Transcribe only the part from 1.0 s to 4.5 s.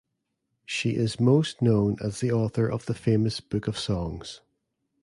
most known as the author of the famous Book of Songs.